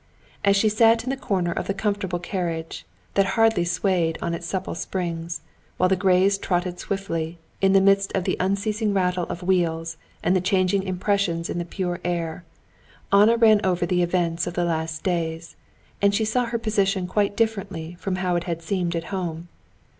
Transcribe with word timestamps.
As 0.43 0.55
she 0.57 0.67
sat 0.67 1.03
in 1.03 1.11
a 1.11 1.15
corner 1.15 1.51
of 1.51 1.67
the 1.67 1.75
comfortable 1.75 2.17
carriage, 2.17 2.87
that 3.13 3.27
hardly 3.37 3.63
swayed 3.63 4.17
on 4.19 4.33
its 4.33 4.47
supple 4.47 4.73
springs, 4.73 5.41
while 5.77 5.89
the 5.89 5.95
grays 5.95 6.39
trotted 6.39 6.79
swiftly, 6.79 7.37
in 7.61 7.73
the 7.73 7.81
midst 7.81 8.11
of 8.15 8.23
the 8.23 8.35
unceasing 8.39 8.95
rattle 8.95 9.25
of 9.25 9.43
wheels 9.43 9.97
and 10.23 10.35
the 10.35 10.41
changing 10.41 10.81
impressions 10.81 11.51
in 11.51 11.59
the 11.59 11.65
pure 11.65 11.99
air, 12.03 12.43
Anna 13.13 13.37
ran 13.37 13.61
over 13.63 13.85
the 13.85 14.01
events 14.01 14.47
of 14.47 14.55
the 14.55 14.65
last 14.65 15.03
days, 15.03 15.55
and 16.01 16.15
she 16.15 16.25
saw 16.25 16.45
her 16.45 16.57
position 16.57 17.05
quite 17.05 17.37
differently 17.37 17.95
from 17.99 18.15
how 18.15 18.35
it 18.35 18.45
had 18.45 18.63
seemed 18.63 18.95
at 18.95 19.03
home. 19.13 19.49